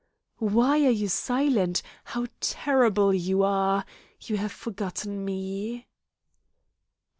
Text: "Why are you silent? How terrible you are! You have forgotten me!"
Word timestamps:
"Why 0.39 0.83
are 0.85 0.89
you 0.89 1.07
silent? 1.07 1.83
How 2.05 2.25
terrible 2.39 3.13
you 3.13 3.43
are! 3.43 3.85
You 4.19 4.37
have 4.37 4.51
forgotten 4.51 5.23
me!" 5.23 5.85